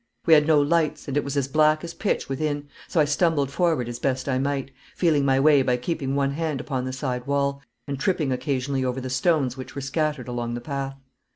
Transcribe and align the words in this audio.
We 0.25 0.33
had 0.33 0.47
no 0.47 0.59
lights, 0.59 1.07
and 1.07 1.15
it 1.15 1.23
was 1.23 1.37
as 1.37 1.47
black 1.47 1.83
as 1.83 1.93
pitch 1.93 2.27
within, 2.27 2.67
so 2.87 2.99
I 2.99 3.05
stumbled 3.05 3.51
forward 3.51 3.87
as 3.87 3.99
best 3.99 4.27
I 4.27 4.39
might, 4.39 4.71
feeling 4.95 5.23
my 5.23 5.39
way 5.39 5.61
by 5.61 5.77
keeping 5.77 6.15
one 6.15 6.31
hand 6.31 6.59
upon 6.59 6.85
the 6.85 6.91
side 6.91 7.27
wall, 7.27 7.61
and 7.87 7.99
tripping 7.99 8.31
occasionally 8.31 8.83
over 8.83 8.99
the 8.99 9.11
stones 9.11 9.57
which 9.57 9.75
were 9.75 9.81
scattered 9.81 10.27
along 10.27 10.55
the 10.55 10.59
path. 10.61 10.95